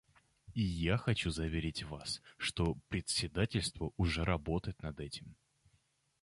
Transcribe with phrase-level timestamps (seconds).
[0.55, 5.35] И я хочу заверить вас, что председательство уже работает над этим.